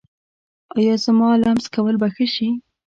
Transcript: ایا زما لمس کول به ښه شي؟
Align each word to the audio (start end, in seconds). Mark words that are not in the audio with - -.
ایا 0.77 0.95
زما 1.05 1.29
لمس 1.41 1.65
کول 1.73 1.95
به 2.01 2.07
ښه 2.15 2.25
شي؟ 2.33 2.49